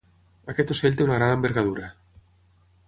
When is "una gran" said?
1.09-1.35